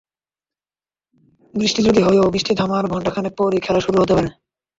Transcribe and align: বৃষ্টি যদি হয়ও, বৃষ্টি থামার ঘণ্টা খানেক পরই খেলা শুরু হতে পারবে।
বৃষ্টি 1.53 1.81
যদি 1.83 2.01
হয়ও, 2.01 2.31
বৃষ্টি 2.31 2.53
থামার 2.55 2.85
ঘণ্টা 2.87 3.11
খানেক 3.11 3.33
পরই 3.37 3.59
খেলা 3.59 3.79
শুরু 3.79 3.97
হতে 3.99 4.13
পারবে। 4.13 4.31